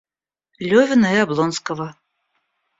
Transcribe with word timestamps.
Левина 0.57 1.13
и 1.13 1.17
Облонского. 1.19 1.95